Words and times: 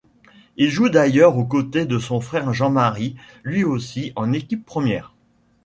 Il 0.57 0.71
joue 0.71 0.89
d'ailleurs 0.89 1.37
aux 1.37 1.45
côtés 1.45 1.85
de 1.85 1.99
son 1.99 2.21
frère 2.21 2.51
Jean-Marie, 2.55 3.17
lui 3.43 3.63
aussi 3.63 4.13
en 4.15 4.33
équipe 4.33 4.65
première. 4.65 5.13